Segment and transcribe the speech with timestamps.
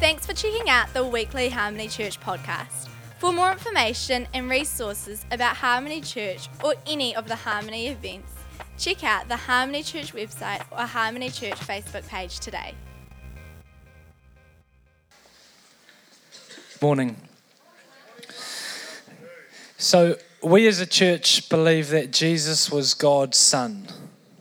[0.00, 2.88] Thanks for checking out the weekly Harmony Church podcast.
[3.18, 8.32] For more information and resources about Harmony Church or any of the Harmony events,
[8.78, 12.74] check out the Harmony Church website or Harmony Church Facebook page today.
[16.80, 17.14] Morning.
[19.76, 23.86] So, we as a church believe that Jesus was God's Son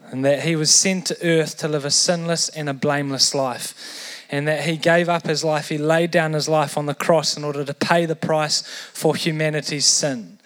[0.10, 4.09] and that he was sent to earth to live a sinless and a blameless life
[4.32, 5.70] and that he gave up his life.
[5.70, 8.62] He laid down his life on the cross in order to pay the price
[8.94, 10.40] for humanity's sin.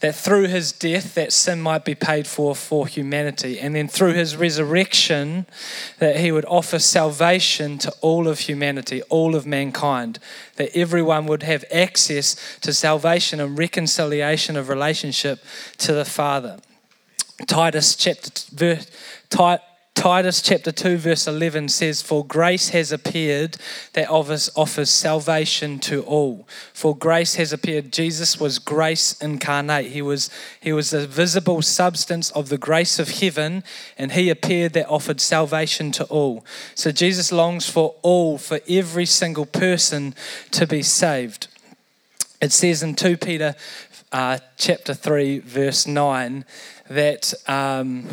[0.00, 3.58] That through his death, that sin might be paid for for humanity.
[3.58, 5.46] And then through his resurrection,
[5.98, 10.18] that he would offer salvation to all of humanity, all of mankind.
[10.56, 15.42] That everyone would have access to salvation and reconciliation of relationship
[15.78, 16.58] to the Father.
[17.46, 18.86] Titus chapter verse,
[19.96, 23.56] chapter 2, verse 11 says, For grace has appeared
[23.94, 26.46] that offers, offers salvation to all.
[26.72, 27.92] For grace has appeared.
[27.92, 29.92] Jesus was grace incarnate.
[29.92, 33.64] He was, he was the visible substance of the grace of heaven,
[33.96, 36.44] and he appeared that offered salvation to all.
[36.74, 40.14] So Jesus longs for all, for every single person
[40.50, 41.48] to be saved.
[42.42, 43.54] It says in 2 Peter
[44.12, 46.44] uh, chapter 3, verse 9,
[46.90, 47.32] that.
[47.48, 48.06] Um,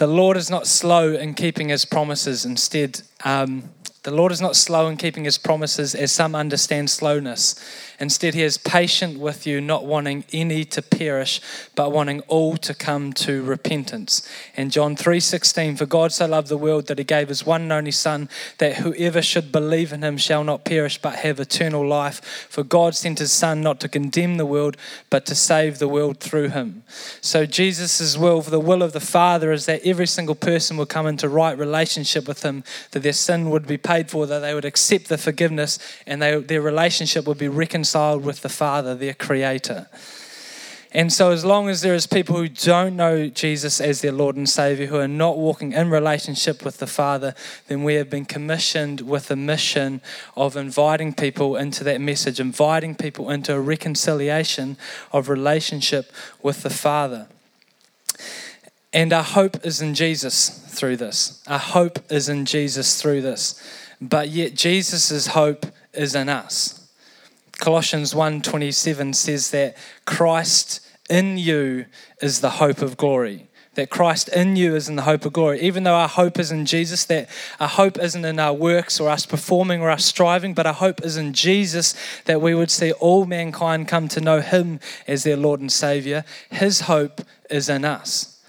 [0.00, 2.46] the Lord is not slow in keeping his promises.
[2.46, 3.68] Instead, um,
[4.02, 7.54] the Lord is not slow in keeping his promises, as some understand slowness.
[8.00, 11.38] Instead, he is patient with you, not wanting any to perish,
[11.74, 14.26] but wanting all to come to repentance.
[14.56, 17.72] And John 3:16, for God so loved the world that he gave his one and
[17.72, 22.22] only son that whoever should believe in him shall not perish but have eternal life.
[22.48, 24.78] For God sent his son not to condemn the world,
[25.10, 26.82] but to save the world through him.
[27.20, 30.86] So Jesus' will, for the will of the Father is that every single person will
[30.86, 34.54] come into right relationship with him, that their sin would be paid for, that they
[34.54, 38.94] would accept the forgiveness and they, their relationship would be reconciled reconciled with the Father,
[38.94, 39.88] their Creator.
[40.92, 44.36] And so, as long as there is people who don't know Jesus as their Lord
[44.36, 47.34] and Savior, who are not walking in relationship with the Father,
[47.68, 50.00] then we have been commissioned with a mission
[50.36, 54.76] of inviting people into that message, inviting people into a reconciliation
[55.12, 56.12] of relationship
[56.42, 57.26] with the Father.
[58.92, 61.42] And our hope is in Jesus through this.
[61.46, 63.60] Our hope is in Jesus through this.
[64.00, 66.79] But yet, Jesus' hope is in us.
[67.60, 69.76] Colossians 1:27 says that
[70.06, 71.86] Christ in you
[72.20, 73.48] is the hope of glory.
[73.74, 75.60] That Christ in you is in the hope of glory.
[75.60, 77.28] Even though our hope is in Jesus, that
[77.60, 81.04] our hope isn't in our works or us performing or us striving, but our hope
[81.04, 81.94] is in Jesus,
[82.24, 86.24] that we would see all mankind come to know Him as their Lord and Savior.
[86.50, 88.39] His hope is in us.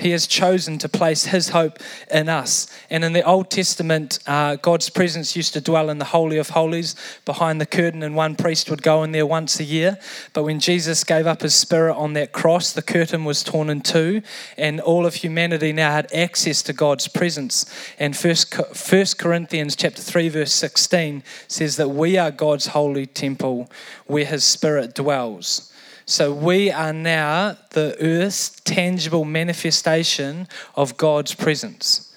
[0.00, 1.78] He has chosen to place His hope
[2.10, 2.66] in us.
[2.88, 6.50] And in the Old Testament, uh, God's presence used to dwell in the Holy of
[6.50, 9.98] Holies behind the curtain, and one priest would go in there once a year.
[10.32, 13.82] But when Jesus gave up His Spirit on that cross, the curtain was torn in
[13.82, 14.22] two,
[14.56, 17.66] and all of humanity now had access to God's presence.
[17.98, 23.70] And First, First Corinthians chapter 3, verse 16 says that we are God's holy temple
[24.06, 25.69] where His Spirit dwells.
[26.10, 32.16] So we are now the earth's tangible manifestation of God's presence.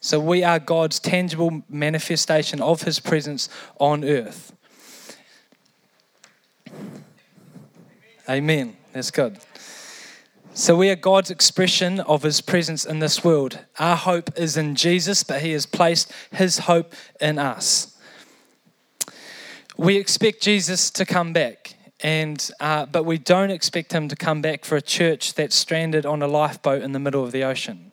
[0.00, 3.48] So we are God's tangible manifestation of his presence
[3.80, 4.52] on earth.
[8.30, 8.76] Amen.
[8.92, 9.40] That's good.
[10.54, 13.58] So we are God's expression of his presence in this world.
[13.76, 17.98] Our hope is in Jesus, but he has placed his hope in us.
[19.76, 21.74] We expect Jesus to come back.
[22.02, 26.04] And, uh, but we don't expect him to come back for a church that's stranded
[26.04, 27.92] on a lifeboat in the middle of the ocean.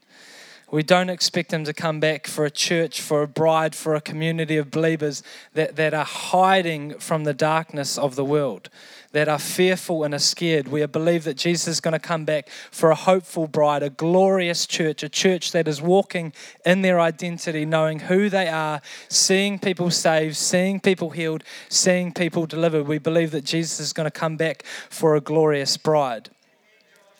[0.72, 4.02] We don't expect him to come back for a church, for a bride, for a
[4.02, 8.70] community of believers that, that are hiding from the darkness of the world
[9.12, 10.68] that are fearful and are scared.
[10.68, 14.68] We believe that Jesus is going to come back for a hopeful bride, a glorious
[14.68, 16.32] church, a church that is walking
[16.66, 22.46] in their identity, knowing who they are, seeing people saved, seeing people healed, seeing people
[22.46, 22.88] delivered.
[22.88, 26.30] We believe that Jesus is going to come back for a glorious bride.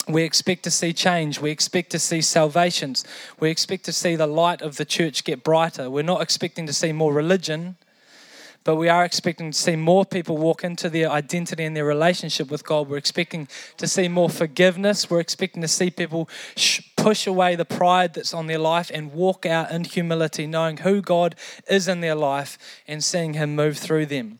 [0.08, 1.40] We expect to see change.
[1.40, 3.04] We expect to see salvations.
[3.40, 5.90] We expect to see the light of the church get brighter.
[5.90, 7.78] We're not expecting to see more religion
[8.70, 12.52] but we are expecting to see more people walk into their identity and their relationship
[12.52, 12.88] with God.
[12.88, 15.10] We're expecting to see more forgiveness.
[15.10, 19.12] We're expecting to see people sh- push away the pride that's on their life and
[19.12, 21.34] walk out in humility, knowing who God
[21.68, 24.38] is in their life and seeing Him move through them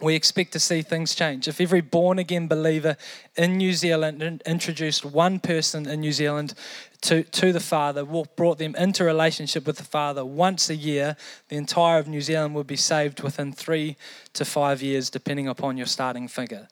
[0.00, 1.48] we expect to see things change.
[1.48, 2.96] If every born again believer
[3.36, 6.54] in New Zealand introduced one person in New Zealand
[7.02, 11.16] to, to the Father, brought them into relationship with the Father once a year,
[11.48, 13.96] the entire of New Zealand would be saved within three
[14.32, 16.68] to five years, depending upon your starting figure.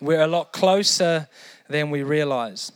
[0.00, 1.28] We're a lot closer
[1.68, 2.70] than we realize.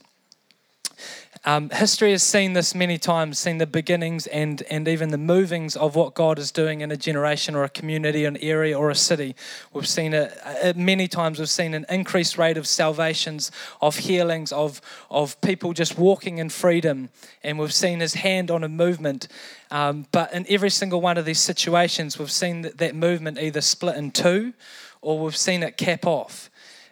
[1.46, 5.74] Um, history has seen this many times, seen the beginnings and, and even the movings
[5.74, 8.94] of what God is doing in a generation or a community, an area or a
[8.94, 9.34] city.
[9.72, 13.50] We've seen it, it many times, we've seen an increased rate of salvations,
[13.80, 17.08] of healings, of, of people just walking in freedom.
[17.42, 19.26] And we've seen his hand on a movement.
[19.70, 23.62] Um, but in every single one of these situations, we've seen that, that movement either
[23.62, 24.52] split in two
[25.00, 26.50] or we've seen it cap off.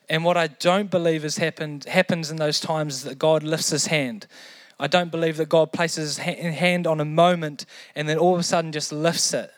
[0.08, 3.70] And what I don't believe has happened happens in those times is that God lifts
[3.70, 4.26] his hand.
[4.80, 8.40] I don't believe that God places his hand on a moment and then all of
[8.40, 9.50] a sudden just lifts it.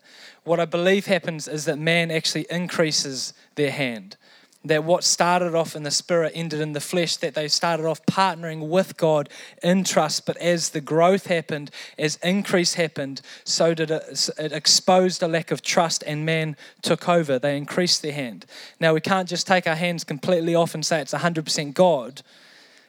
[0.44, 4.16] What I believe happens is that man actually increases their hand
[4.64, 8.04] that what started off in the spirit ended in the flesh, that they started off
[8.04, 9.28] partnering with God
[9.62, 10.26] in trust.
[10.26, 15.50] But as the growth happened, as increase happened, so did it, it exposed a lack
[15.50, 17.38] of trust, and man took over.
[17.38, 18.44] They increased their hand.
[18.78, 22.22] Now, we can't just take our hands completely off and say it's 100% God.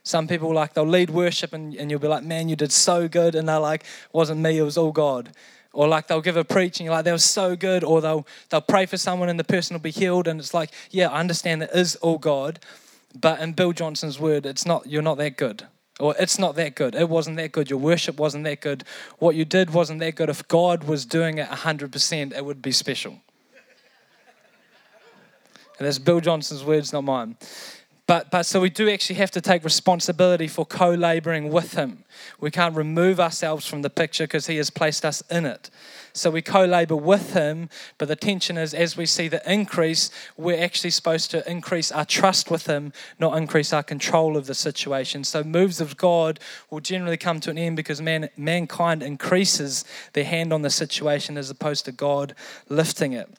[0.03, 3.07] Some people like they'll lead worship and, and you'll be like, man, you did so
[3.07, 3.35] good.
[3.35, 5.29] And they're like, wasn't me, it was all God.
[5.73, 8.85] Or like they'll give a preaching, like that was so good, or they'll they'll pray
[8.85, 11.73] for someone and the person will be healed, and it's like, yeah, I understand that
[11.73, 12.59] is all God,
[13.19, 15.63] but in Bill Johnson's word, it's not you're not that good.
[15.99, 16.95] Or it's not that good.
[16.95, 17.69] It wasn't that good.
[17.69, 18.83] Your worship wasn't that good.
[19.19, 20.29] What you did wasn't that good.
[20.29, 23.21] If God was doing it 100%, it would be special.
[25.77, 27.37] And that's Bill Johnson's words, not mine.
[28.11, 32.03] But, but so we do actually have to take responsibility for co laboring with Him.
[32.41, 35.69] We can't remove ourselves from the picture because He has placed us in it.
[36.11, 40.09] So we co labor with Him, but the tension is as we see the increase,
[40.35, 44.55] we're actually supposed to increase our trust with Him, not increase our control of the
[44.55, 45.23] situation.
[45.23, 46.37] So moves of God
[46.69, 51.37] will generally come to an end because man, mankind increases their hand on the situation
[51.37, 52.35] as opposed to God
[52.67, 53.29] lifting it.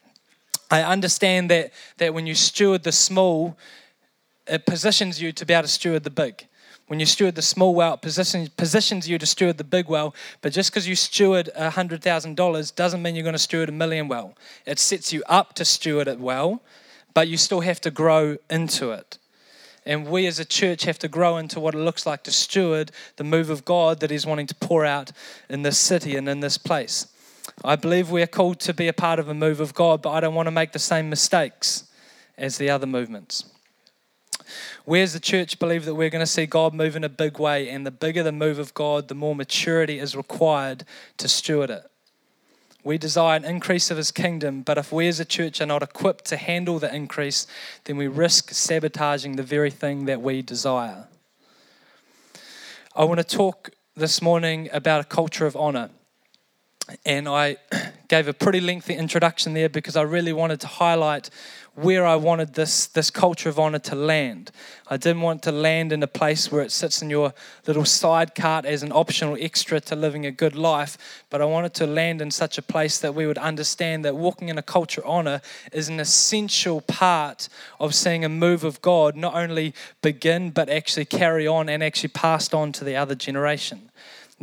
[0.70, 3.58] I understand that, that when you steward the small,
[4.46, 6.46] it positions you to be able to steward the big.
[6.88, 10.14] When you steward the small well, it positions, positions you to steward the big well.
[10.40, 14.34] But just because you steward $100,000 doesn't mean you're going to steward a million well.
[14.66, 16.60] It sets you up to steward it well,
[17.14, 19.18] but you still have to grow into it.
[19.84, 22.92] And we as a church have to grow into what it looks like to steward
[23.16, 25.12] the move of God that He's wanting to pour out
[25.48, 27.06] in this city and in this place.
[27.64, 30.10] I believe we are called to be a part of a move of God, but
[30.10, 31.84] I don't want to make the same mistakes
[32.38, 33.44] as the other movements.
[34.84, 37.38] We as the church believe that we're going to see God move in a big
[37.38, 40.84] way, and the bigger the move of God, the more maturity is required
[41.18, 41.84] to steward it.
[42.84, 45.82] We desire an increase of His kingdom, but if we as a church are not
[45.82, 47.46] equipped to handle the increase,
[47.84, 51.06] then we risk sabotaging the very thing that we desire.
[52.96, 55.90] I want to talk this morning about a culture of honor.
[57.04, 57.56] And I
[58.08, 61.30] gave a pretty lengthy introduction there because I really wanted to highlight
[61.74, 64.50] where I wanted this, this culture of honor to land.
[64.88, 67.32] I didn't want to land in a place where it sits in your
[67.66, 71.72] little side cart as an optional extra to living a good life, but I wanted
[71.74, 75.00] to land in such a place that we would understand that walking in a culture
[75.00, 75.40] of honor
[75.72, 77.48] is an essential part
[77.80, 79.72] of seeing a move of God not only
[80.02, 83.90] begin, but actually carry on and actually passed on to the other generation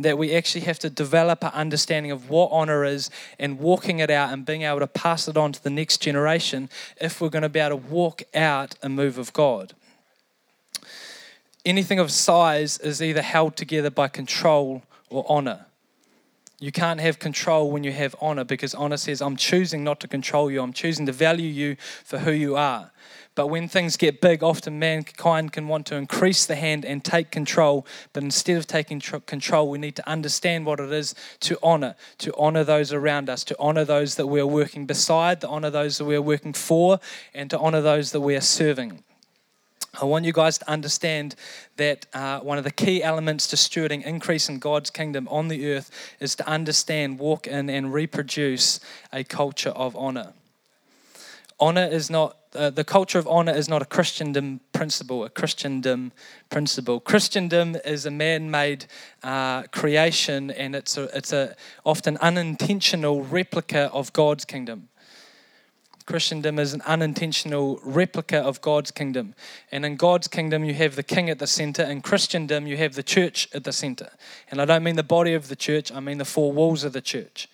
[0.04, 4.10] that we actually have to develop an understanding of what honor is and walking it
[4.10, 6.68] out and being able to pass it on to the next generation
[7.00, 9.74] if we're going to be able to walk out a move of God.
[11.64, 15.66] Anything of size is either held together by control or honor.
[16.58, 20.08] You can't have control when you have honor because honor says, I'm choosing not to
[20.08, 22.90] control you, I'm choosing to value you for who you are.
[23.36, 27.30] But when things get big, often mankind can want to increase the hand and take
[27.30, 27.86] control.
[28.12, 31.94] But instead of taking tr- control, we need to understand what it is to honor,
[32.18, 35.70] to honor those around us, to honor those that we are working beside, to honor
[35.70, 36.98] those that we are working for,
[37.32, 39.04] and to honor those that we are serving.
[40.00, 41.34] I want you guys to understand
[41.76, 45.72] that uh, one of the key elements to stewarding increase in God's kingdom on the
[45.72, 48.80] earth is to understand, walk in, and reproduce
[49.12, 50.32] a culture of honor.
[51.58, 56.12] Honor is not uh, the culture of honor is not a Christendom principle, a Christendom
[56.48, 56.98] principle.
[56.98, 58.86] Christendom is a man-made
[59.22, 61.54] uh, creation, and it's a, it's a
[61.84, 64.88] often unintentional replica of God's kingdom.
[66.06, 69.34] Christendom is an unintentional replica of God's kingdom.
[69.70, 71.84] And in God's kingdom, you have the king at the center.
[71.84, 74.10] In Christendom, you have the church at the center.
[74.50, 76.92] And I don't mean the body of the church, I mean the four walls of
[76.92, 77.48] the church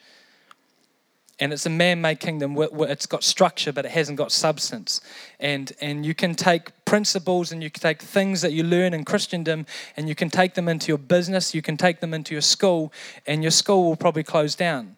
[1.39, 5.01] and it's a man-made kingdom where, it's got structure but it hasn't got substance.
[5.39, 9.05] And and you can take principles and you can take things that you learn in
[9.05, 9.67] Christendom
[9.97, 12.93] and you can take them into your business, you can take them into your school,
[13.27, 14.97] and your school will probably close down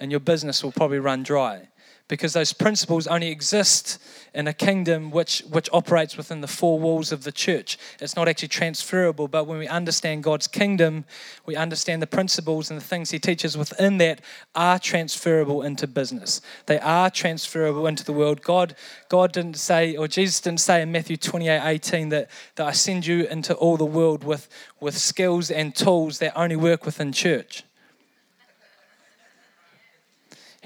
[0.00, 1.68] and your business will probably run dry
[2.08, 3.98] because those principles only exist
[4.34, 7.78] in a kingdom which, which operates within the four walls of the church.
[8.00, 11.04] It's not actually transferable, but when we understand God's kingdom,
[11.46, 14.20] we understand the principles and the things He teaches within that
[14.54, 16.40] are transferable into business.
[16.66, 18.42] They are transferable into the world.
[18.42, 18.74] God,
[19.08, 23.06] God didn't say, or Jesus didn't say in Matthew 28 18 that, that I send
[23.06, 24.48] you into all the world with,
[24.80, 27.64] with skills and tools that only work within church.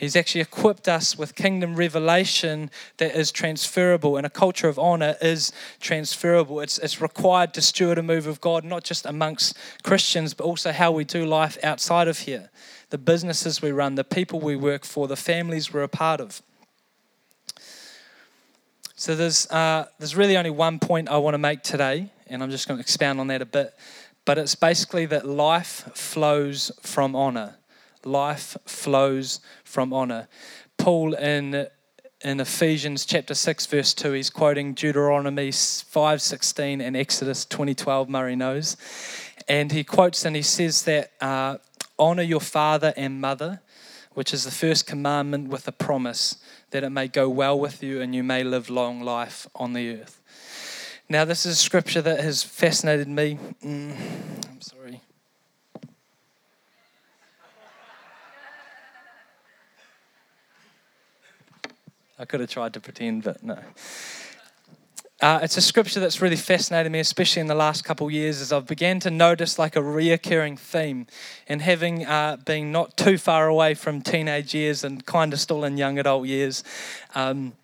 [0.03, 5.15] He's actually equipped us with kingdom revelation that is transferable, and a culture of honor
[5.23, 6.59] is transferable.
[6.59, 10.73] It's, it's required to steward a move of God, not just amongst Christians, but also
[10.73, 12.51] how we do life outside of here
[12.91, 16.43] the businesses we run, the people we work for, the families we're a part of.
[18.97, 22.51] So there's, uh, there's really only one point I want to make today, and I'm
[22.51, 23.73] just going to expound on that a bit.
[24.25, 27.55] But it's basically that life flows from honor
[28.05, 30.29] life flows from honor.
[30.79, 31.69] Paul in
[32.25, 38.77] in Ephesians chapter 6 verse 2 he's quoting Deuteronomy 5:16 and Exodus 20:12 Murray knows
[39.49, 41.59] and he quotes and he says that uh,
[41.99, 43.61] honor your father and mother
[44.15, 46.37] which is the first commandment with a promise
[46.71, 50.01] that it may go well with you and you may live long life on the
[50.01, 50.21] earth.
[51.09, 53.39] Now this is a scripture that has fascinated me.
[53.65, 53.97] Mm,
[54.51, 55.01] I'm sorry.
[62.23, 63.59] I could have tried to pretend, but no.
[65.21, 68.41] Uh, it's a scripture that's really fascinated me, especially in the last couple of years,
[68.41, 71.09] as I've began to notice like a reoccurring theme.
[71.49, 75.65] And having uh, been not too far away from teenage years and kind of still
[75.65, 76.63] in young adult years,
[77.17, 77.55] um,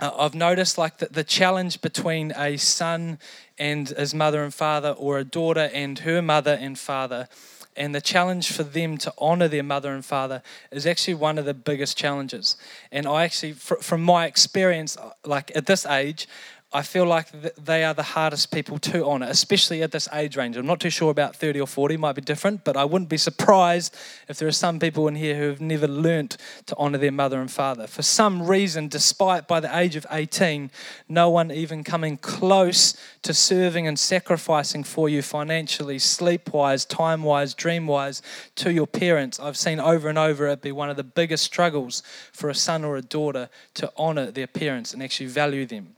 [0.00, 3.20] uh, I've noticed like the, the challenge between a son
[3.60, 7.28] and his mother and father, or a daughter and her mother and father,
[7.76, 11.44] and the challenge for them to honor their mother and father is actually one of
[11.44, 12.56] the biggest challenges.
[12.92, 16.28] And I actually, from my experience, uh, like at this age,
[16.76, 20.56] I feel like they are the hardest people to honor, especially at this age range.
[20.56, 23.16] I'm not too sure about 30 or 40, might be different, but I wouldn't be
[23.16, 23.94] surprised
[24.26, 27.40] if there are some people in here who have never learnt to honor their mother
[27.40, 27.86] and father.
[27.86, 30.68] For some reason, despite by the age of 18,
[31.08, 37.22] no one even coming close to serving and sacrificing for you financially, sleep wise, time
[37.22, 38.20] wise, dream wise
[38.56, 42.02] to your parents, I've seen over and over it be one of the biggest struggles
[42.32, 45.93] for a son or a daughter to honor their parents and actually value them.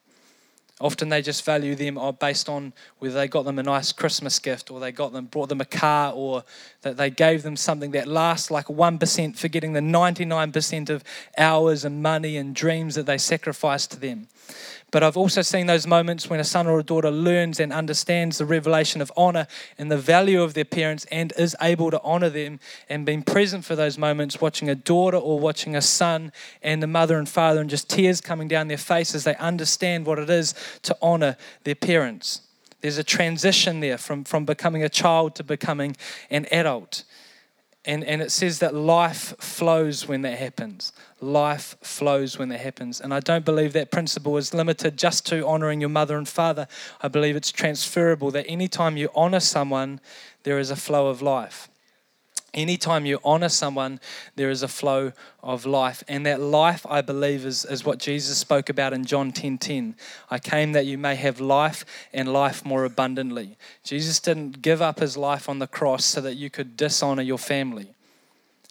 [0.79, 4.39] Often they just value them uh, based on whether they got them a nice Christmas
[4.39, 6.45] gift or they got them brought them a car or
[6.83, 11.03] that they gave them something that lasts like 1% forgetting the 99% of
[11.39, 14.29] hours and money and dreams that they sacrificed to them.
[14.97, 18.39] But I've also seen those moments when a son or a daughter learns and understands
[18.39, 22.31] the revelation of honor and the value of their parents and is able to honor
[22.31, 26.83] them and being present for those moments, watching a daughter or watching a son and
[26.83, 29.25] the mother and father, and just tears coming down their faces.
[29.25, 32.41] They understand what it is to honor their parents.
[32.81, 35.95] There's a transition there from, from becoming a child to becoming
[36.31, 37.05] an adult.
[37.87, 40.93] And, and it says that life flows when that happens.
[41.21, 43.01] Life flows when that happens.
[43.01, 46.67] And I don't believe that principle is limited just to honoring your mother and father.
[47.01, 50.01] I believe it's transferable that anytime you honor someone,
[50.43, 51.69] there is a flow of life.
[52.57, 54.01] Anytime you honor someone,
[54.35, 56.03] there is a flow of life.
[56.09, 59.95] And that life, I believe, is, is what Jesus spoke about in John 10 10.
[60.31, 61.85] I came that you may have life
[62.15, 63.59] and life more abundantly.
[63.85, 67.39] Jesus didn't give up his life on the cross so that you could dishonor your
[67.39, 67.89] family.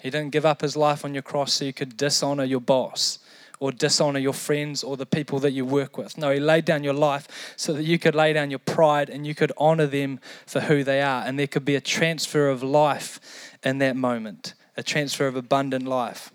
[0.01, 3.19] He didn't give up his life on your cross so you could dishonor your boss
[3.59, 6.17] or dishonor your friends or the people that you work with.
[6.17, 9.25] No, He laid down your life so that you could lay down your pride and
[9.25, 11.23] you could honor them for who they are.
[11.25, 13.19] And there could be a transfer of life
[13.63, 16.31] in that moment, a transfer of abundant life.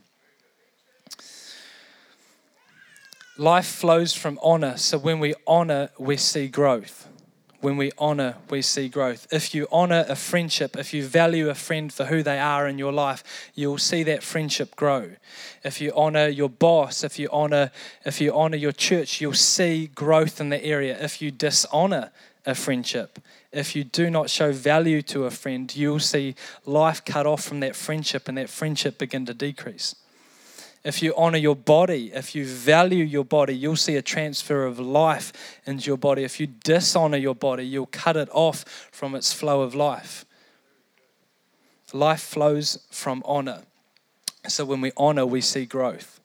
[3.37, 4.77] Life flows from honor.
[4.77, 7.10] So when we honor, we see growth
[7.61, 9.27] when we honor, we see growth.
[9.31, 12.79] If you honor a friendship, if you value a friend for who they are in
[12.79, 13.23] your life,
[13.55, 15.11] you'll see that friendship grow.
[15.63, 17.71] If you honor your boss, if you honor
[18.05, 20.97] if you honor your church, you'll see growth in the area.
[21.03, 22.11] If you dishonor
[22.47, 23.19] a friendship,
[23.53, 27.61] if you do not show value to a friend, you'll see life cut off from
[27.61, 29.97] that friendship and that friendship begin to decrease
[30.83, 34.79] if you honor your body, if you value your body, you'll see a transfer of
[34.79, 35.33] life
[35.67, 36.25] into your body.
[36.25, 40.25] If you dishonor your body, you'll cut it off from its flow of life.
[41.93, 43.63] Life flows from honor.
[44.49, 46.20] So when we honor, we see growth.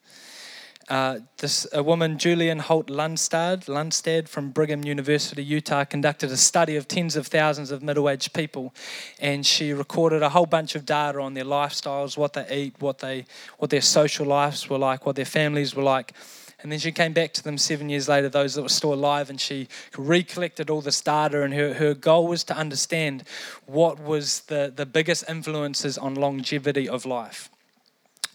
[0.87, 6.75] Uh, this a woman, Julian Holt Lundstad, Lunstad from Brigham University, Utah, conducted a study
[6.75, 8.71] of tens of thousands of middle-aged people,
[9.19, 12.99] and she recorded a whole bunch of data on their lifestyles, what they eat, what
[12.99, 13.25] they,
[13.57, 16.13] what their social lives were like, what their families were like.
[16.61, 19.31] And then she came back to them seven years later, those that were still alive,
[19.31, 21.41] and she recollected all this data.
[21.41, 23.23] And her, her goal was to understand
[23.65, 27.49] what was the, the biggest influences on longevity of life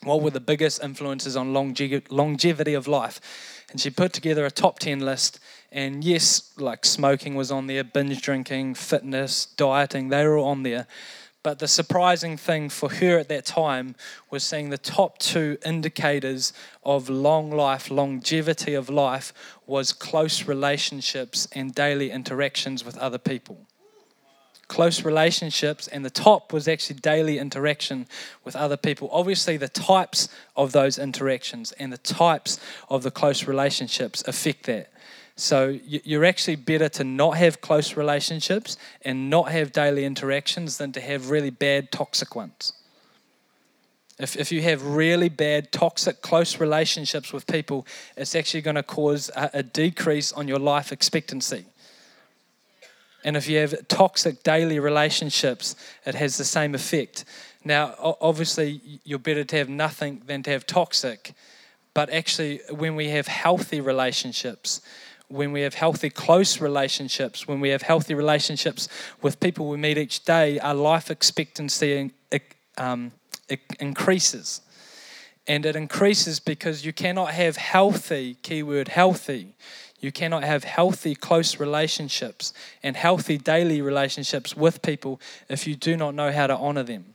[0.02, 3.20] what were the biggest influences on longevity of life.
[3.70, 5.38] And she put together a top 10 list.
[5.70, 10.62] And yes, like smoking was on there, binge drinking, fitness, dieting, they were all on
[10.62, 10.86] there.
[11.42, 13.94] But the surprising thing for her at that time
[14.30, 16.52] was seeing the top two indicators
[16.82, 19.32] of long life, longevity of life,
[19.66, 23.66] was close relationships and daily interactions with other people
[24.70, 28.06] close relationships, and the top was actually daily interaction
[28.44, 29.08] with other people.
[29.10, 34.92] Obviously, the types of those interactions and the types of the close relationships affect that.
[35.34, 40.92] So you're actually better to not have close relationships and not have daily interactions than
[40.92, 42.72] to have really bad, toxic ones.
[44.20, 48.84] If, if you have really bad, toxic, close relationships with people, it's actually going to
[48.84, 51.64] cause a, a decrease on your life expectancy.
[53.24, 57.24] And if you have toxic daily relationships, it has the same effect.
[57.64, 61.34] Now, obviously, you're better to have nothing than to have toxic.
[61.92, 64.80] But actually, when we have healthy relationships,
[65.28, 68.88] when we have healthy, close relationships, when we have healthy relationships
[69.22, 72.10] with people we meet each day, our life expectancy
[72.78, 73.12] um,
[73.78, 74.62] increases.
[75.46, 79.54] And it increases because you cannot have healthy, keyword healthy,
[80.00, 82.52] you cannot have healthy, close relationships
[82.82, 87.14] and healthy daily relationships with people if you do not know how to honor them.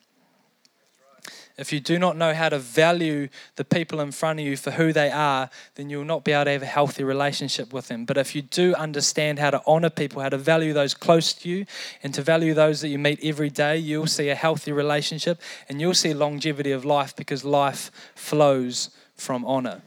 [1.58, 4.72] If you do not know how to value the people in front of you for
[4.72, 7.88] who they are, then you will not be able to have a healthy relationship with
[7.88, 8.04] them.
[8.04, 11.50] But if you do understand how to honor people, how to value those close to
[11.50, 11.66] you,
[12.04, 15.80] and to value those that you meet every day, you'll see a healthy relationship and
[15.80, 19.82] you'll see longevity of life because life flows from honor.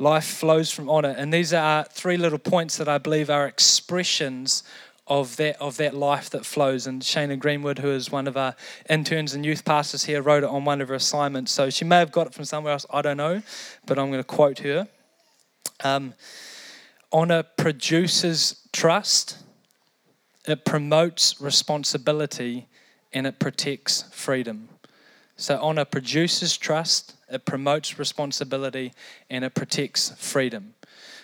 [0.00, 1.14] Life flows from honor.
[1.16, 4.62] And these are three little points that I believe are expressions
[5.06, 6.86] of that of that life that flows.
[6.86, 8.54] And Shana Greenwood, who is one of our
[8.88, 11.52] interns and youth pastors here, wrote it on one of her assignments.
[11.52, 12.86] So she may have got it from somewhere else.
[12.90, 13.42] I don't know,
[13.86, 14.88] but I'm going to quote her.
[15.82, 16.14] Um,
[17.10, 19.38] honor produces trust.
[20.46, 22.68] It promotes responsibility
[23.12, 24.68] and it protects freedom.
[25.38, 28.92] So honor produces trust it promotes responsibility,
[29.28, 30.74] and it protects freedom.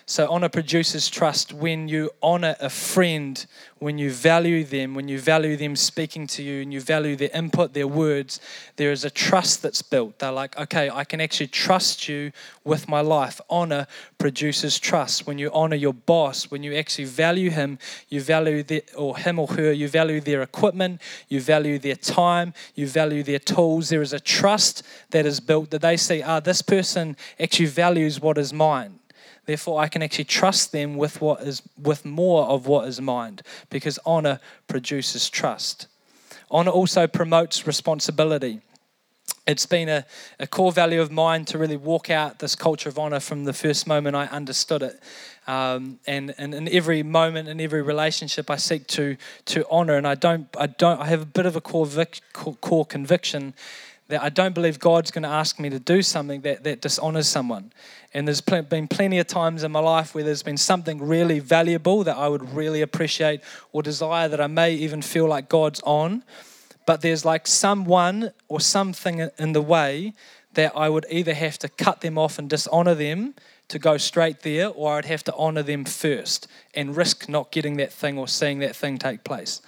[0.07, 1.55] So, honor produces trust.
[1.55, 3.45] When you honor a friend,
[3.79, 7.31] when you value them, when you value them speaking to you and you value their
[7.33, 8.39] input, their words,
[8.77, 10.19] there is a trust that's built.
[10.19, 12.33] They're like, okay, I can actually trust you
[12.65, 13.41] with my life.
[13.49, 13.87] Honor
[14.19, 15.27] produces trust.
[15.27, 17.79] When you honor your boss, when you actually value him,
[18.11, 22.53] you value the, or him or her, you value their equipment, you value their time,
[22.75, 23.89] you value their tools.
[23.89, 28.21] There is a trust that is built that they say, ah, this person actually values
[28.21, 28.99] what is mine.
[29.47, 33.41] Therefore, I can actually trust them with what is with more of what is mine,
[33.71, 35.87] because honor produces trust.
[36.51, 38.61] Honor also promotes responsibility.
[39.47, 40.07] It's been a,
[40.41, 43.53] a core value of mine to really walk out this culture of honor from the
[43.53, 45.03] first moment I understood it.
[45.47, 49.97] Um, and, and in every moment, in every relationship, I seek to to honor.
[49.97, 52.87] And I don't, I don't, I have a bit of a core, vic, core, core
[52.87, 53.53] conviction
[54.09, 57.27] that I don't believe God's going to ask me to do something that, that dishonors
[57.27, 57.73] someone.
[58.13, 62.05] And there's been plenty of times in my life where there's been something really valuable
[62.05, 63.41] that I would really appreciate
[63.73, 66.23] or desire that I may even feel like God's on.
[66.87, 70.13] But there's like someone or something in the way
[70.53, 73.35] that I would either have to cut them off and dishonor them
[73.69, 77.79] to go straight there, or I'd have to honor them first and risk not getting
[77.79, 79.63] that thing or seeing that thing take place.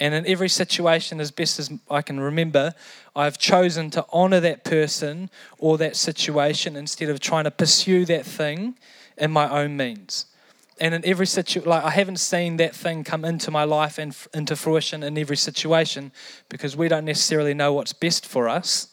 [0.00, 2.72] And in every situation, as best as I can remember,
[3.14, 8.24] I've chosen to honor that person or that situation instead of trying to pursue that
[8.24, 8.76] thing
[9.18, 10.24] in my own means.
[10.80, 14.16] And in every situation, like I haven't seen that thing come into my life and
[14.32, 16.10] into fruition in every situation
[16.48, 18.88] because we don't necessarily know what's best for us.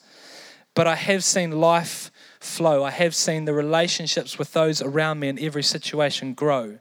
[0.74, 2.84] But I have seen life flow.
[2.84, 6.78] I have seen the relationships with those around me in every situation grow.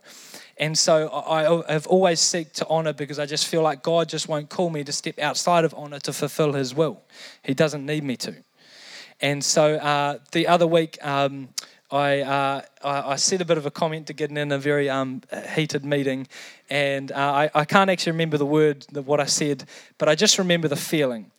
[0.60, 4.28] And so I have always seek to honor because I just feel like God just
[4.28, 7.02] won't call me to step outside of honor to fulfill His will.
[7.44, 8.36] He doesn't need me to.
[9.22, 11.50] And so uh, the other week, um,
[11.90, 15.22] I, uh, I, said a bit of a comment to get in a very um,
[15.56, 16.28] heated meeting,
[16.70, 19.64] and uh, I, I can't actually remember the word, the, what I said,
[19.98, 21.32] but I just remember the feeling.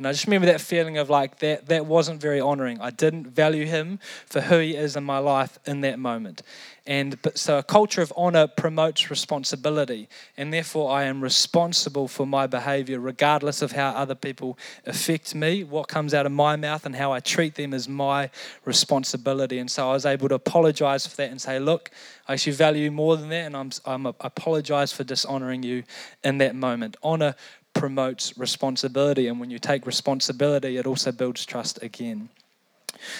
[0.00, 2.80] And I just remember that feeling of like that that wasn't very honoring.
[2.80, 6.40] I didn't value him for who he is in my life in that moment.
[6.86, 10.08] And but so a culture of honor promotes responsibility,
[10.38, 15.64] and therefore I am responsible for my behavior, regardless of how other people affect me.
[15.64, 18.30] What comes out of my mouth and how I treat them is my
[18.64, 19.58] responsibility.
[19.58, 21.90] And so I was able to apologize for that and say, look,
[22.26, 25.84] I actually value you more than that, and I'm, I'm apologize for dishonoring you
[26.24, 26.96] in that moment.
[27.02, 27.34] Honor
[27.74, 32.28] promotes responsibility, and when you take responsibility, it also builds trust again.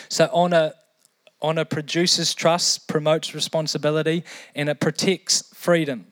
[0.08, 0.72] So honor
[1.42, 6.06] Honor produces trust, promotes responsibility, and it protects freedom.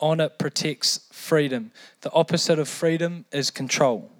[0.00, 1.70] Honor protects freedom.
[2.00, 4.10] The opposite of freedom is control.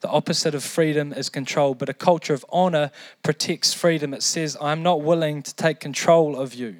[0.00, 2.90] The opposite of freedom is control, but a culture of honor
[3.22, 4.14] protects freedom.
[4.14, 6.76] It says, I'm not willing to take control of you.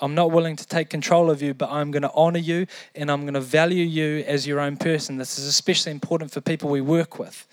[0.00, 3.10] I'm not willing to take control of you, but I'm going to honor you and
[3.10, 5.18] I'm going to value you as your own person.
[5.18, 7.46] This is especially important for people we work with,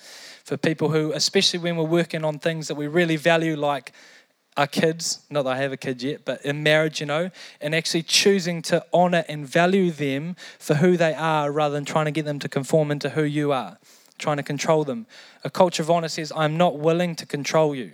[0.43, 3.91] for people who, especially when we're working on things that we really value, like
[4.57, 7.29] our kids, not that I have a kid yet, but in marriage, you know,
[7.61, 12.05] and actually choosing to honor and value them for who they are rather than trying
[12.05, 13.77] to get them to conform into who you are,
[14.17, 15.05] trying to control them.
[15.43, 17.91] A culture of honor says, I'm not willing to control you.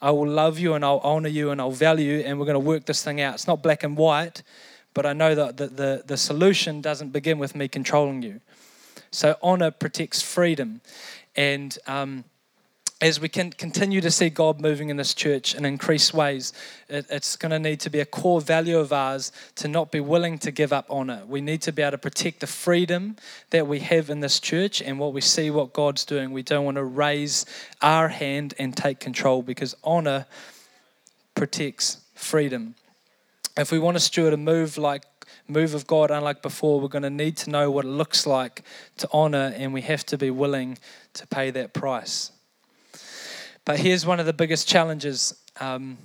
[0.00, 2.54] I will love you and I'll honor you and I'll value you and we're going
[2.54, 3.34] to work this thing out.
[3.34, 4.42] It's not black and white,
[4.92, 8.40] but I know that the, the, the solution doesn't begin with me controlling you.
[9.10, 10.80] So honor protects freedom.
[11.36, 12.24] And, um,
[13.04, 16.54] as we can continue to see God moving in this church in increased ways,
[16.88, 20.00] it, it's going to need to be a core value of ours to not be
[20.00, 21.22] willing to give up honor.
[21.28, 23.16] We need to be able to protect the freedom
[23.50, 26.32] that we have in this church and what we see what God's doing.
[26.32, 27.44] We don't want to raise
[27.82, 30.24] our hand and take control because honor
[31.34, 32.74] protects freedom.
[33.54, 35.02] If we want to steward a move like
[35.46, 38.62] move of God unlike before, we're going to need to know what it looks like
[38.96, 40.78] to honor, and we have to be willing
[41.12, 42.30] to pay that price.
[43.64, 45.96] But here's one of the biggest challenges, um,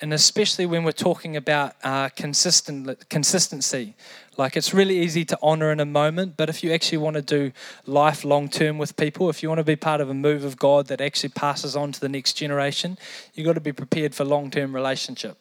[0.00, 3.94] and especially when we're talking about uh, consistent consistency.
[4.36, 7.22] Like it's really easy to honor in a moment, but if you actually want to
[7.22, 7.52] do
[7.84, 10.56] life long term with people, if you want to be part of a move of
[10.56, 12.96] God that actually passes on to the next generation,
[13.34, 15.36] you've got to be prepared for long term relationship.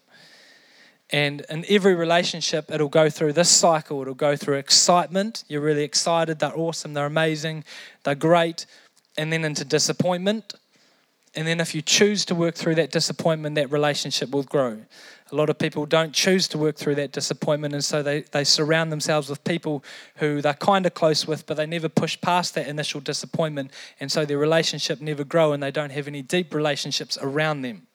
[1.12, 4.02] And in every relationship, it'll go through this cycle.
[4.02, 5.44] It'll go through excitement.
[5.48, 6.40] You're really excited.
[6.40, 6.94] They're awesome.
[6.94, 7.64] They're amazing.
[8.04, 8.66] They're great.
[9.18, 10.54] And then into disappointment.
[11.36, 14.82] And then if you choose to work through that disappointment, that relationship will grow.
[15.32, 18.44] A lot of people don't choose to work through that disappointment, and so they, they
[18.44, 19.84] surround themselves with people
[20.16, 24.12] who they're kind of close with, but they never push past that initial disappointment, and
[24.12, 27.86] so their relationship never grow, and they don't have any deep relationships around them.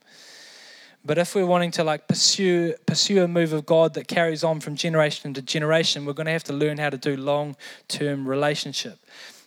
[1.04, 4.60] But if we're wanting to like pursue pursue a move of God that carries on
[4.60, 7.56] from generation to generation, we're going to have to learn how to do long
[7.88, 8.98] term relationship.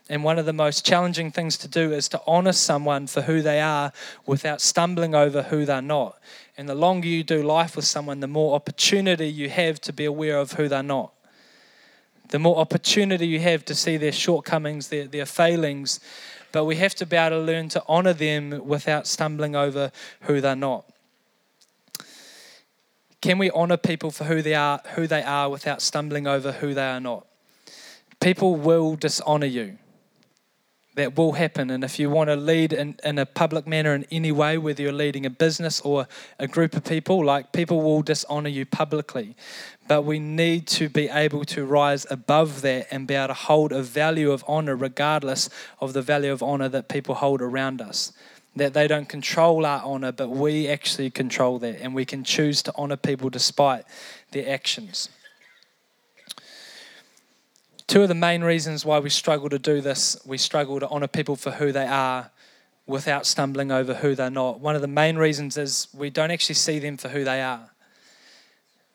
[0.10, 3.42] And one of the most challenging things to do is to honor someone for who
[3.42, 3.92] they are
[4.26, 6.18] without stumbling over who they're not.
[6.58, 10.06] And the longer you do life with someone, the more opportunity you have to be
[10.06, 11.12] aware of who they're not.
[12.30, 16.00] The more opportunity you have to see their shortcomings, their, their failings.
[16.54, 19.92] But we have to be able to learn to honor them without stumbling over
[20.22, 20.86] who they're not.
[23.20, 26.74] Can we honor people for who they are, who they are without stumbling over who
[26.74, 27.28] they are not?
[28.22, 29.78] People will dishonor you
[30.98, 31.70] that will happen.
[31.70, 34.82] And if you want to lead in, in a public manner in any way, whether
[34.82, 36.08] you're leading a business or
[36.40, 39.36] a group of people, like people will dishonor you publicly.
[39.88, 43.72] But we need to be able to rise above that and be able to hold
[43.72, 48.12] a value of honor regardless of the value of honor that people hold around us.
[48.56, 51.80] That they don't control our honor, but we actually control that.
[51.80, 53.86] And we can choose to honor people despite
[54.32, 55.10] their actions.
[57.88, 61.08] Two of the main reasons why we struggle to do this, we struggle to honor
[61.08, 62.30] people for who they are
[62.86, 64.60] without stumbling over who they're not.
[64.60, 67.70] One of the main reasons is we don't actually see them for who they are.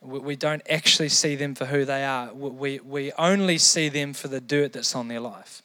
[0.02, 2.34] We don't actually see them for who they are.
[2.34, 5.62] We, we only see them for the dirt that's on their life.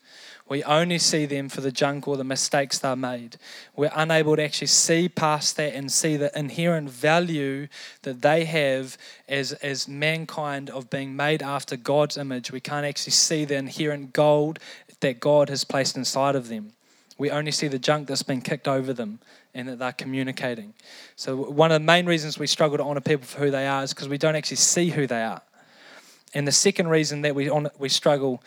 [0.50, 3.38] We only see them for the junk or the mistakes they made.
[3.76, 7.68] We're unable to actually see past that and see the inherent value
[8.04, 12.52] that they have as, as mankind of being made after God's image.
[12.52, 14.60] We can't actually see the inherent gold
[15.02, 16.72] that God has placed inside of them.
[17.18, 19.20] We only see the junk that's been kicked over them
[19.54, 20.74] and that they're communicating.
[21.16, 23.84] So, one of the main reasons we struggle to honor people for who they are
[23.84, 25.42] is because we don't actually see who they are.
[26.34, 28.44] And the second reason that we, we struggle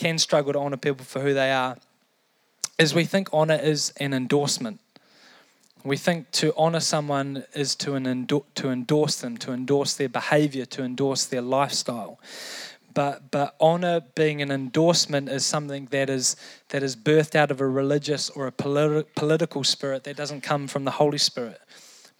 [0.00, 1.76] can struggle to honor people for who they are
[2.78, 4.80] is we think honor is an endorsement.
[5.84, 10.82] We think to honor someone is to, to endorse them, to endorse their behavior, to
[10.82, 12.18] endorse their lifestyle.
[12.94, 16.34] But, but honor being an endorsement is something that is,
[16.70, 20.66] that is birthed out of a religious or a politi- political spirit that doesn't come
[20.66, 21.60] from the Holy Spirit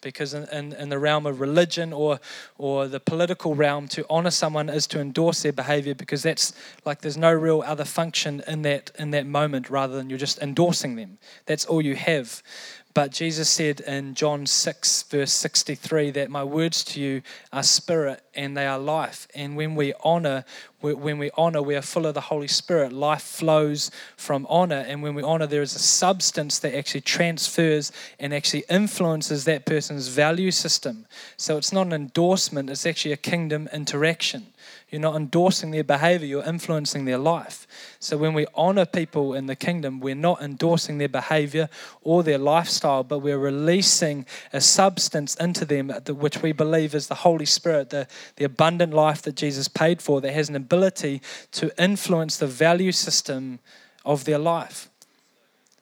[0.01, 2.21] because in, in, in, the realm of religion or
[2.59, 6.53] or the political realm to honor someone is to endorse their behavior because that's
[6.85, 10.39] like there's no real other function in that in that moment rather than you're just
[10.39, 11.19] endorsing them.
[11.47, 12.43] That's all you have
[12.93, 17.23] but Jesus said in John 6, verse 63, that my words to you
[17.53, 19.29] are spirit and they are life.
[19.33, 20.45] And when we honor,
[20.81, 22.93] when we honor, we are full of the Holy Spirit.
[22.93, 24.85] Life flows from honor.
[24.89, 29.67] And when we honor, there is a substance that actually transfers and actually influences that
[29.67, 31.07] person's value system.
[31.37, 34.47] So it's not an endorsement, it's actually a kingdom interaction.
[34.91, 37.67] You're not endorsing their behavior, you're influencing their life.
[38.01, 41.69] So when we honor people in the kingdom, we're not endorsing their behavior
[42.03, 47.15] or their lifestyle, but we're releasing a substance into them, which we believe is the
[47.15, 51.23] Holy Spirit, the, the abundant life that Jesus paid for, that has an ability
[51.53, 53.61] to influence the value system
[54.05, 54.90] of their life.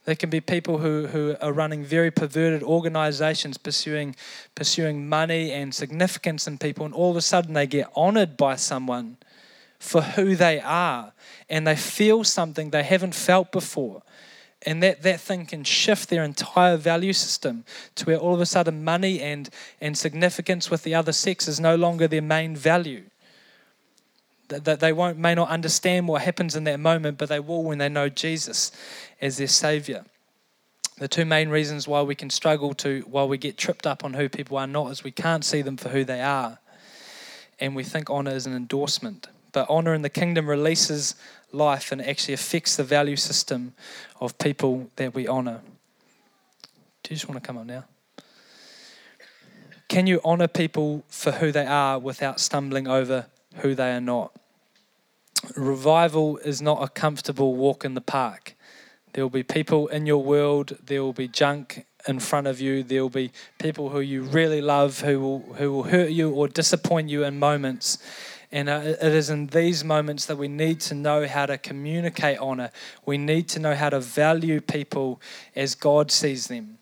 [0.09, 4.17] There can be people who, who are running very perverted organizations, pursuing,
[4.55, 8.57] pursuing money and significance in people, and all of a sudden they get honored by
[8.57, 9.19] someone
[9.79, 11.13] for who they are,
[11.51, 14.01] and they feel something they haven't felt before.
[14.65, 17.67] And that, that thing can shift their entire value system
[17.97, 21.61] to where all of a sudden money and, and significance with the other sex is
[21.61, 23.05] no longer their main value
[24.49, 27.77] that they won't may not understand what happens in that moment, but they will when
[27.79, 28.73] they know Jesus
[29.21, 30.05] as their Savior.
[30.99, 34.15] The two main reasons why we can struggle to, why we get tripped up on
[34.15, 36.59] who people are not, is we can't see them for who they are.
[37.61, 39.29] And we think honor is an endorsement.
[39.53, 41.15] But honor in the kingdom releases
[41.53, 43.75] life and actually affects the value system
[44.21, 45.61] of people that we honor.
[47.03, 47.85] Do you just want to come up now?
[49.89, 53.27] Can you honor people for who they are without stumbling over
[53.57, 54.33] who they are not?
[55.57, 58.55] Revival is not a comfortable walk in the park.
[59.13, 62.83] There will be people in your world, there will be junk in front of you,
[62.83, 66.49] there will be people who you really love who will, who will hurt you or
[66.49, 67.99] disappoint you in moments.
[68.51, 72.39] And uh, it is in these moments that we need to know how to communicate
[72.39, 72.71] honor.
[73.05, 75.21] We need to know how to value people
[75.55, 76.79] as God sees them.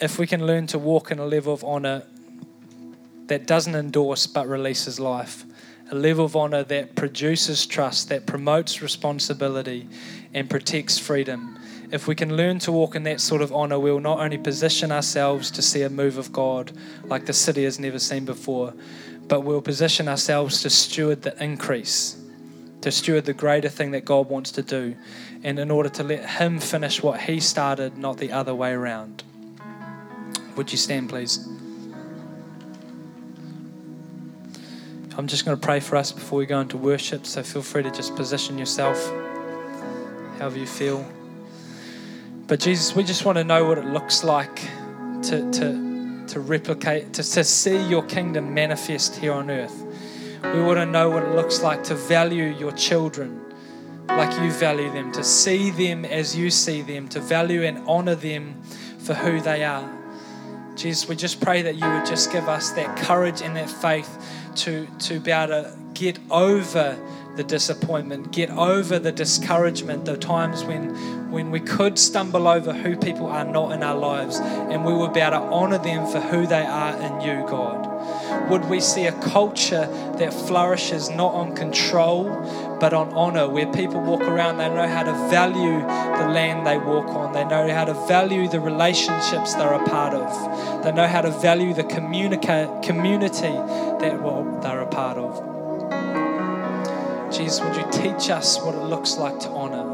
[0.00, 2.04] If we can learn to walk in a level of honor
[3.26, 5.44] that doesn't endorse but releases life,
[5.90, 9.88] a level of honor that produces trust, that promotes responsibility,
[10.34, 11.58] and protects freedom.
[11.90, 14.92] If we can learn to walk in that sort of honor, we'll not only position
[14.92, 16.72] ourselves to see a move of God
[17.04, 18.74] like the city has never seen before,
[19.26, 22.16] but we'll position ourselves to steward the increase,
[22.82, 24.96] to steward the greater thing that God wants to do,
[25.42, 29.22] and in order to let Him finish what He started, not the other way around.
[30.56, 31.48] Would you stand, please?
[35.18, 37.82] I'm just going to pray for us before we go into worship, so feel free
[37.82, 39.04] to just position yourself
[40.38, 41.04] however you feel.
[42.46, 44.54] But Jesus, we just want to know what it looks like
[45.24, 49.84] to, to, to replicate, to, to see your kingdom manifest here on earth.
[50.54, 53.44] We want to know what it looks like to value your children
[54.06, 58.14] like you value them, to see them as you see them, to value and honor
[58.14, 58.62] them
[59.00, 59.98] for who they are.
[60.76, 64.16] Jesus, we just pray that you would just give us that courage and that faith
[64.58, 66.98] to, to be able to get over
[67.36, 72.96] the disappointment, get over the discouragement, the times when, when we could stumble over who
[72.96, 76.20] people are not in our lives, and we would be able to honor them for
[76.20, 77.87] who they are in you, God.
[78.50, 82.24] Would we see a culture that flourishes not on control,
[82.80, 86.78] but on honor, where people walk around, they know how to value the land they
[86.78, 91.06] walk on, they know how to value the relationships they're a part of, they know
[91.06, 93.52] how to value the communica- community
[94.00, 95.44] that well, they're a part of.
[97.30, 99.84] Jesus, would you teach us what it looks like to honor?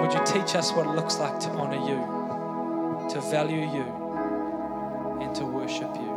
[0.00, 3.84] Would you teach us what it looks like to honor you, to value you,
[5.20, 6.09] and to worship you?